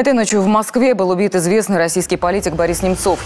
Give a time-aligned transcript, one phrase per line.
[0.00, 3.18] Этой ночью в Москве был убит известный российский политик Борис Немцов.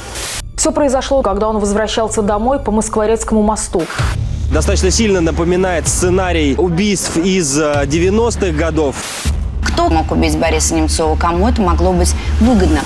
[0.56, 3.82] Все произошло, когда он возвращался домой по Москворецкому мосту.
[4.52, 8.96] Достаточно сильно напоминает сценарий убийств из 90-х годов.
[9.64, 11.16] Кто мог убить Бориса Немцова?
[11.16, 12.81] Кому это могло быть выгодно?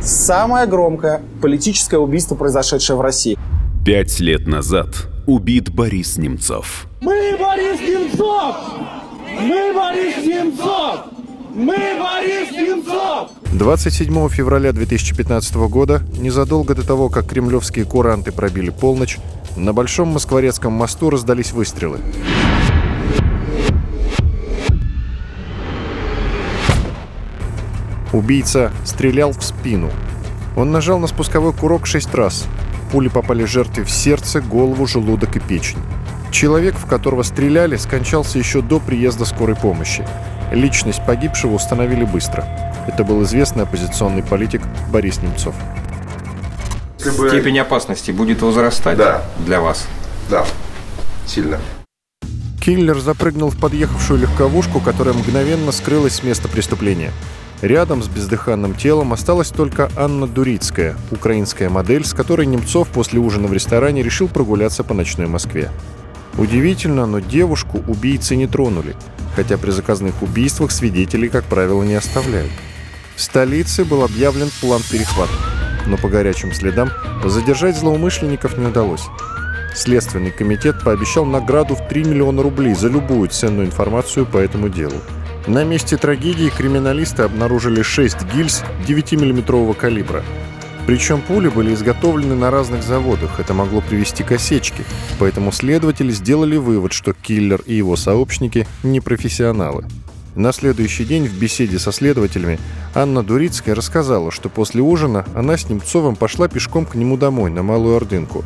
[0.00, 3.38] Самое громкое политическое убийство, произошедшее в России.
[3.86, 4.88] Пять лет назад
[5.28, 6.88] убит Борис Немцов.
[7.00, 8.56] Мы Борис Немцов!
[9.40, 11.13] Мы Борис Немцов!
[11.54, 13.30] Мы Борис Немцов!
[13.52, 19.18] 27 февраля 2015 года, незадолго до того, как кремлевские куранты пробили полночь,
[19.56, 22.00] на Большом Москворецком мосту раздались выстрелы.
[28.12, 29.90] Убийца стрелял в спину.
[30.56, 32.46] Он нажал на спусковой курок шесть раз.
[32.90, 35.78] Пули попали жертве в сердце, голову, желудок и печень.
[36.32, 40.04] Человек, в которого стреляли, скончался еще до приезда скорой помощи.
[40.54, 42.46] Личность погибшего установили быстро.
[42.86, 45.54] Это был известный оппозиционный политик Борис Немцов.
[46.98, 49.24] Степень опасности будет возрастать да.
[49.38, 49.86] для вас?
[50.30, 50.44] Да,
[51.26, 51.58] сильно.
[52.62, 57.10] Киллер запрыгнул в подъехавшую легковушку, которая мгновенно скрылась с места преступления.
[57.60, 63.48] Рядом с бездыханным телом осталась только Анна Дурицкая, украинская модель, с которой Немцов после ужина
[63.48, 65.70] в ресторане решил прогуляться по ночной Москве.
[66.36, 68.96] Удивительно, но девушку убийцы не тронули,
[69.36, 72.50] хотя при заказных убийствах свидетелей, как правило, не оставляют.
[73.14, 75.32] В столице был объявлен план перехвата,
[75.86, 76.90] но по горячим следам
[77.24, 79.04] задержать злоумышленников не удалось.
[79.74, 84.96] Следственный комитет пообещал награду в 3 миллиона рублей за любую ценную информацию по этому делу.
[85.46, 90.24] На месте трагедии криминалисты обнаружили 6 гильз 9-миллиметрового калибра.
[90.86, 94.84] Причем пули были изготовлены на разных заводах, это могло привести к осечке,
[95.18, 99.86] поэтому следователи сделали вывод, что киллер и его сообщники не профессионалы.
[100.34, 102.58] На следующий день в беседе со следователями
[102.94, 107.62] Анна Дурицкая рассказала, что после ужина она с Немцовым пошла пешком к нему домой, на
[107.62, 108.44] Малую Ордынку.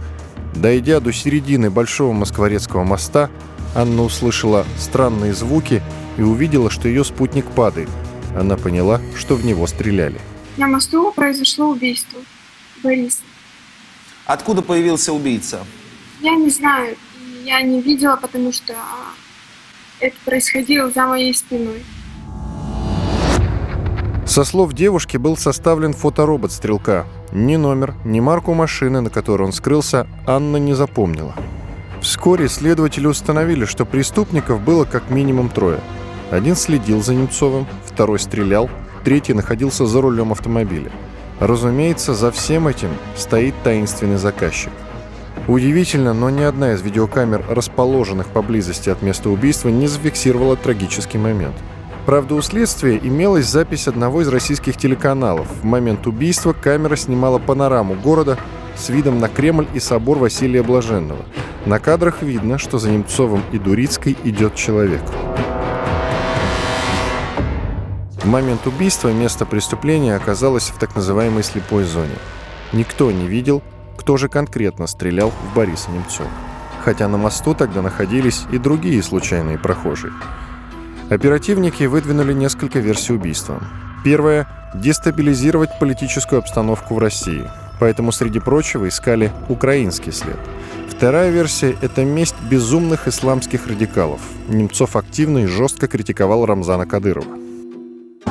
[0.54, 3.30] Дойдя до середины Большого Москворецкого моста,
[3.74, 5.82] Анна услышала странные звуки
[6.18, 7.88] и увидела, что ее спутник падает.
[8.36, 10.20] Она поняла, что в него стреляли.
[10.58, 12.18] На мосту произошло убийство.
[12.82, 13.20] Борис.
[14.26, 15.64] Откуда появился убийца?
[16.20, 16.96] Я не знаю.
[17.44, 18.74] Я не видела, потому что
[20.00, 21.84] это происходило за моей спиной.
[24.26, 27.06] Со слов девушки был составлен фоторобот стрелка.
[27.30, 31.36] Ни номер, ни марку машины, на которой он скрылся, Анна не запомнила.
[32.02, 35.78] Вскоре следователи установили, что преступников было как минимум трое.
[36.32, 38.68] Один следил за Немцовым, второй стрелял,
[39.08, 40.90] третий находился за рулем автомобиля.
[41.40, 44.70] Разумеется, за всем этим стоит таинственный заказчик.
[45.46, 51.54] Удивительно, но ни одна из видеокамер, расположенных поблизости от места убийства, не зафиксировала трагический момент.
[52.04, 55.46] Правда, у следствия имелась запись одного из российских телеканалов.
[55.62, 58.36] В момент убийства камера снимала панораму города
[58.76, 61.24] с видом на Кремль и собор Василия Блаженного.
[61.64, 65.00] На кадрах видно, что за Немцовым и Дурицкой идет человек.
[68.18, 72.16] В момент убийства место преступления оказалось в так называемой слепой зоне.
[72.72, 73.62] Никто не видел,
[73.96, 76.28] кто же конкретно стрелял в Бориса Немцова.
[76.84, 80.12] Хотя на мосту тогда находились и другие случайные прохожие.
[81.10, 83.62] Оперативники выдвинули несколько версий убийства.
[84.04, 87.48] Первая– дестабилизировать политическую обстановку в России.
[87.80, 90.38] Поэтому, среди прочего, искали украинский след.
[90.88, 94.20] Вторая версия– это месть безумных исламских радикалов.
[94.48, 97.47] Немцов активно и жестко критиковал Рамзана Кадырова.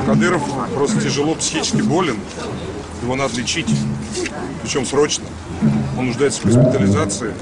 [0.06, 0.42] Кадыров
[0.74, 2.16] просто тяжело психически болен.
[3.02, 3.68] Его надо лечить,
[4.62, 5.24] причем срочно.
[5.96, 7.32] Он нуждается в госпитализации.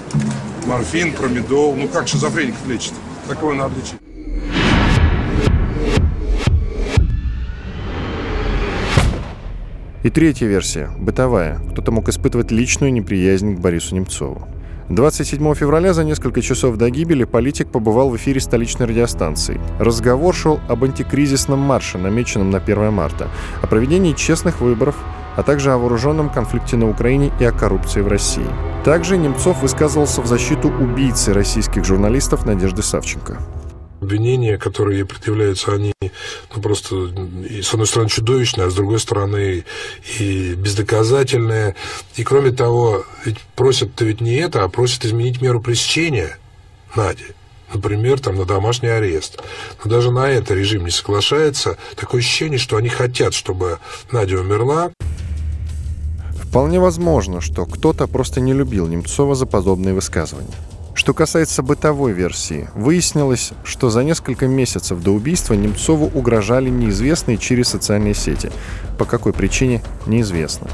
[0.66, 1.74] Морфин, промедол.
[1.76, 2.92] Ну как шизофреников лечит?
[3.28, 4.00] Так его надо лечить.
[10.02, 11.60] И третья версия, бытовая.
[11.72, 14.46] Кто-то мог испытывать личную неприязнь к Борису Немцову.
[14.88, 19.60] 27 февраля за несколько часов до гибели политик побывал в эфире столичной радиостанции.
[19.80, 23.28] Разговор шел об антикризисном марше, намеченном на 1 марта,
[23.62, 24.94] о проведении честных выборов,
[25.34, 28.46] а также о вооруженном конфликте на Украине и о коррупции в России.
[28.84, 33.38] Также Немцов высказывался в защиту убийцы российских журналистов Надежды Савченко
[34.00, 35.92] обвинения, которые предъявляются, они
[36.54, 37.10] ну, просто,
[37.62, 39.64] с одной стороны, чудовищные, а с другой стороны,
[40.18, 41.74] и бездоказательные.
[42.16, 46.38] И, кроме того, ведь просят-то ведь не это, а просят изменить меру пресечения
[46.94, 47.24] Нади.
[47.72, 49.42] Например, там, на домашний арест.
[49.84, 51.76] Но даже на это режим не соглашается.
[51.96, 53.80] Такое ощущение, что они хотят, чтобы
[54.12, 54.92] Надя умерла.
[56.44, 60.54] Вполне возможно, что кто-то просто не любил Немцова за подобные высказывания.
[60.96, 67.68] Что касается бытовой версии, выяснилось, что за несколько месяцев до убийства Немцову угрожали неизвестные через
[67.68, 68.50] социальные сети.
[68.98, 70.68] По какой причине– неизвестно.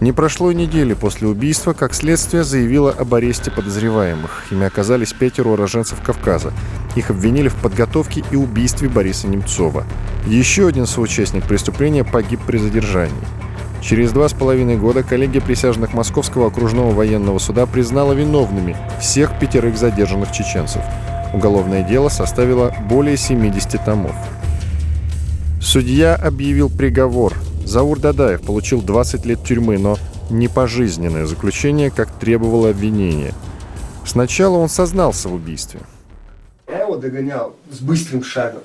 [0.00, 4.46] Не прошло и недели после убийства, как следствие заявило об аресте подозреваемых.
[4.50, 6.50] Ими оказались пятеро уроженцев Кавказа.
[6.96, 9.84] Их обвинили в подготовке и убийстве Бориса Немцова.
[10.26, 13.41] Еще один соучастник преступления погиб при задержании.
[13.82, 19.76] Через два с половиной года коллегия присяжных Московского окружного военного суда признала виновными всех пятерых
[19.76, 20.82] задержанных чеченцев.
[21.34, 24.14] Уголовное дело составило более 70 томов.
[25.60, 27.34] Судья объявил приговор.
[27.64, 29.96] Заур Дадаев получил 20 лет тюрьмы, но
[30.30, 33.32] не пожизненное заключение, как требовало обвинение.
[34.04, 35.80] Сначала он сознался в убийстве.
[36.68, 38.62] Я его догонял с быстрым шагом.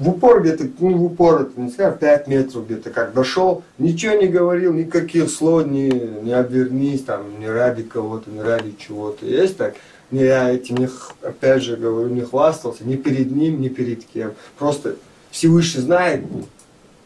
[0.00, 4.14] В упор где-то, ну в упор, это, не знаю, 5 метров где-то как дошел, ничего
[4.14, 9.26] не говорил, никаких слов, не, не обернись, там, не ради кого-то, не ради чего-то.
[9.26, 9.74] Есть так?
[10.10, 10.88] Не я этим, не,
[11.22, 14.32] опять же говорю, не хвастался, ни перед ним, ни перед кем.
[14.58, 14.96] Просто
[15.30, 16.24] Всевышний знает,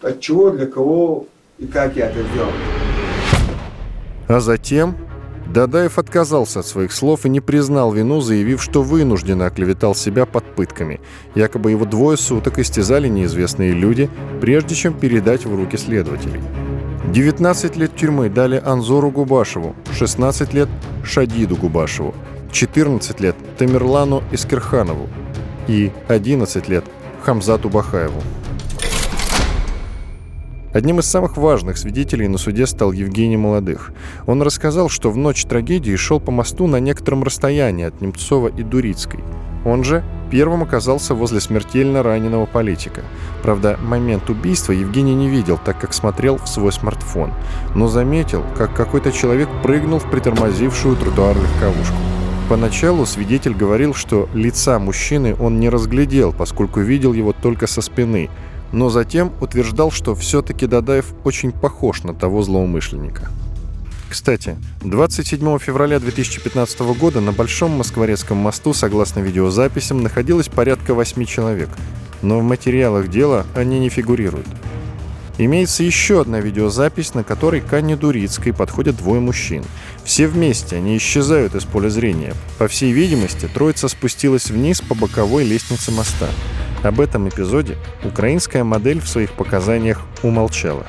[0.00, 1.26] от чего, для кого
[1.58, 2.52] и как я это сделал.
[4.28, 4.96] А затем
[5.54, 10.44] Дадаев отказался от своих слов и не признал вину, заявив, что вынужденно оклеветал себя под
[10.56, 11.00] пытками.
[11.36, 14.10] Якобы его двое суток истязали неизвестные люди,
[14.40, 16.40] прежде чем передать в руки следователей.
[17.12, 20.68] 19 лет тюрьмы дали Анзору Губашеву, 16 лет–
[21.04, 22.16] Шадиду Губашеву,
[22.50, 25.08] 14 лет– Тамерлану Искерханову
[25.68, 26.84] и 11 лет–
[27.22, 28.20] Хамзату Бахаеву.
[30.74, 33.92] Одним из самых важных свидетелей на суде стал Евгений Молодых.
[34.26, 38.64] Он рассказал, что в ночь трагедии шел по мосту на некотором расстоянии от Немцова и
[38.64, 39.22] Дурицкой.
[39.64, 43.02] Он же первым оказался возле смертельно раненого политика.
[43.40, 47.32] Правда, момент убийства Евгений не видел, так как смотрел в свой смартфон,
[47.76, 51.94] но заметил, как какой-то человек прыгнул в притормозившую тротуар легковушку.
[52.48, 58.28] Поначалу свидетель говорил, что лица мужчины он не разглядел, поскольку видел его только со спины–
[58.74, 63.30] но затем утверждал, что все-таки Дадаев очень похож на того злоумышленника.
[64.10, 71.68] Кстати, 27 февраля 2015 года на Большом Москворецком мосту, согласно видеозаписям, находилось порядка 8 человек,
[72.20, 74.46] но в материалах дела они не фигурируют.
[75.38, 79.64] Имеется еще одна видеозапись, на которой к Анне Дурицкой подходят двое мужчин.
[80.04, 82.34] Все вместе, они исчезают из поля зрения.
[82.58, 86.28] По всей видимости, троица спустилась вниз по боковой лестнице моста.
[86.84, 90.84] Об этом эпизоде украинская модель в своих показаниях умолчала.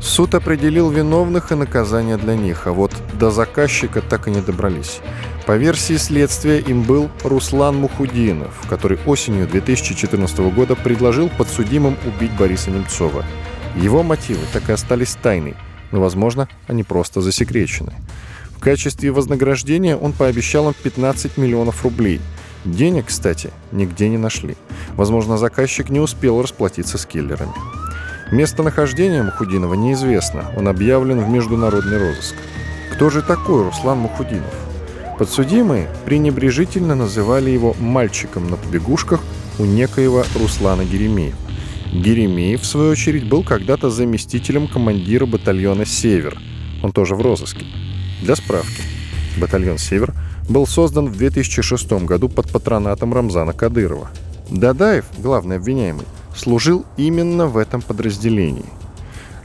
[0.00, 4.98] Суд определил виновных и наказание для них, а вот до заказчика так и не добрались.
[5.46, 12.72] По версии следствия им был Руслан Мухудинов, который осенью 2014 года предложил подсудимым убить Бориса
[12.72, 13.24] Немцова.
[13.76, 15.54] Его мотивы так и остались тайной,
[15.92, 17.92] но, возможно, они просто засекречены.
[18.56, 22.20] В качестве вознаграждения он пообещал им 15 миллионов рублей–
[22.64, 24.56] Денег, кстати, нигде не нашли.
[24.94, 27.52] Возможно, заказчик не успел расплатиться с киллерами.
[28.32, 30.44] Местонахождение Мухудинова неизвестно.
[30.56, 32.34] Он объявлен в международный розыск.
[32.92, 34.54] Кто же такой Руслан Мухудинов?
[35.18, 39.20] Подсудимые пренебрежительно называли его мальчиком на побегушках
[39.58, 41.36] у некоего Руслана Геремеева.
[41.92, 46.38] Геремеев, в свою очередь, был когда-то заместителем командира батальона «Север».
[46.82, 47.66] Он тоже в розыске.
[48.22, 48.82] Для справки.
[49.38, 50.14] Батальон «Север»
[50.50, 54.10] был создан в 2006 году под патронатом Рамзана Кадырова.
[54.50, 58.64] Дадаев, главный обвиняемый, служил именно в этом подразделении.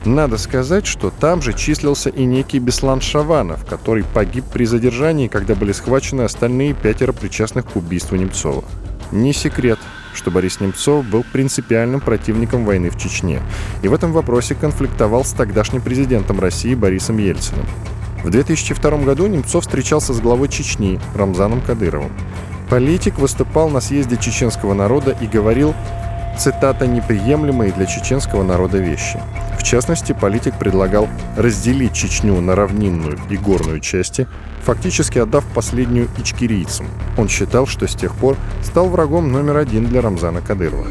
[0.03, 5.55] Надо сказать, что там же числился и некий Беслан Шаванов, который погиб при задержании, когда
[5.55, 8.63] были схвачены остальные пятеро причастных к убийству Немцова.
[9.11, 9.79] Не секрет,
[10.13, 13.41] что Борис Немцов был принципиальным противником войны в Чечне
[13.83, 17.65] и в этом вопросе конфликтовал с тогдашним президентом России Борисом Ельциным.
[18.25, 22.11] В 2002 году Немцов встречался с главой Чечни Рамзаном Кадыровым.
[22.71, 25.75] Политик выступал на съезде чеченского народа и говорил,
[26.35, 29.21] цитата, «неприемлемые для чеченского народа вещи».
[29.59, 34.25] В частности, политик предлагал разделить Чечню на равнинную и горную части,
[34.63, 36.87] фактически отдав последнюю ичкирийцам.
[37.19, 40.87] Он считал, что с тех пор стал врагом номер один для Рамзана Кадырова.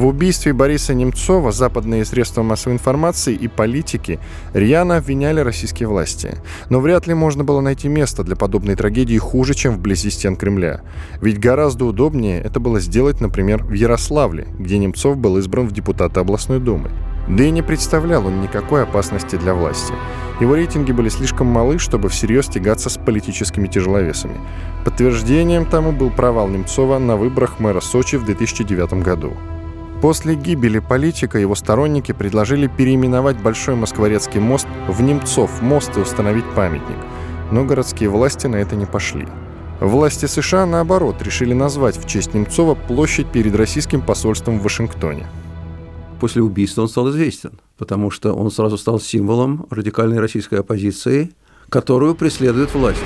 [0.00, 4.18] В убийстве Бориса Немцова западные средства массовой информации и политики
[4.54, 6.38] рьяно обвиняли российские власти.
[6.70, 10.80] Но вряд ли можно было найти место для подобной трагедии хуже, чем вблизи стен Кремля.
[11.20, 16.18] Ведь гораздо удобнее это было сделать, например, в Ярославле, где Немцов был избран в депутаты
[16.18, 16.90] областной думы.
[17.28, 19.92] Да и не представлял он никакой опасности для власти.
[20.40, 24.40] Его рейтинги были слишком малы, чтобы всерьез тягаться с политическими тяжеловесами.
[24.82, 29.34] Подтверждением тому был провал Немцова на выборах мэра Сочи в 2009 году.
[30.00, 36.48] После гибели политика его сторонники предложили переименовать Большой Москворецкий мост в Немцов мост и установить
[36.54, 36.96] памятник.
[37.52, 39.28] Но городские власти на это не пошли.
[39.78, 45.26] Власти США, наоборот, решили назвать в честь Немцова площадь перед российским посольством в Вашингтоне.
[46.18, 51.32] После убийства он стал известен, потому что он сразу стал символом радикальной российской оппозиции,
[51.68, 53.02] которую преследует власть.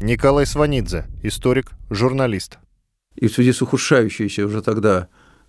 [0.00, 2.58] Николай Сванидзе, историк, журналист.
[3.16, 5.08] И в связи с ухудшающейся уже тогда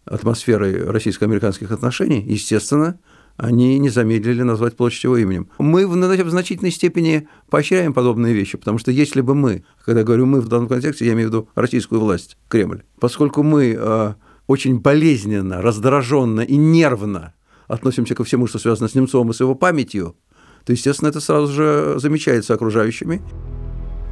[0.10, 3.00] атмосферой российско-американских отношений, естественно,
[3.38, 5.50] они не замедлили назвать площадь его именем.
[5.60, 10.42] Мы в, значительной степени поощряем подобные вещи, потому что если бы мы, когда говорю мы
[10.42, 14.14] в данном контексте, я имею в виду российскую власть, Кремль, поскольку мы э,
[14.48, 17.34] очень болезненно, раздраженно и нервно
[17.68, 20.18] относимся ко всему, что связано с Немцовым и с его памятью,
[20.66, 23.22] то, естественно, это сразу же замечается окружающими.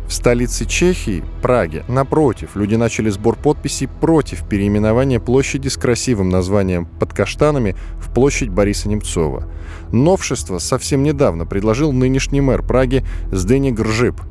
[0.08, 6.86] В столице Чехии, Праге, напротив, люди начали сбор подписей против переименования площади с красивым названием
[6.86, 9.44] «Под каштанами» в площадь Бориса Немцова.
[9.92, 14.22] Новшество совсем недавно предложил нынешний мэр Праги Сдени Гржип.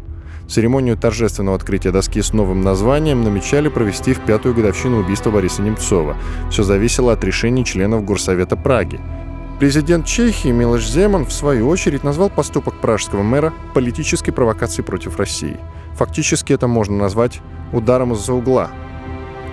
[0.48, 6.16] Церемонию торжественного открытия доски с новым названием намечали провести в пятую годовщину убийства Бориса Немцова.
[6.50, 8.98] Все зависело от решений членов Горсовета Праги.
[9.58, 15.56] Президент Чехии Милош Земан, в свою очередь, назвал поступок пражского мэра политической провокацией против России.
[15.94, 17.40] Фактически это можно назвать
[17.72, 18.70] ударом из-за угла.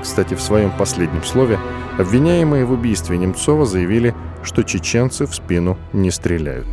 [0.01, 1.57] Кстати, в своем последнем слове
[1.97, 6.67] обвиняемые в убийстве Немцова заявили, что чеченцы в спину не стреляют.